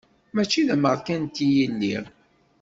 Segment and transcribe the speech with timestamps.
[0.33, 2.05] Mačči d ameṛkanti i lliɣ.